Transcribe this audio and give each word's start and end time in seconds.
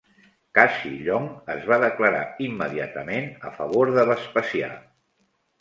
Cassi 0.59 0.93
Llong 1.07 1.27
es 1.57 1.67
va 1.73 1.77
declarar 1.83 2.23
immediatament 2.47 3.29
a 3.51 3.55
favor 3.61 3.93
de 3.99 4.07
Vespasià. 4.15 4.73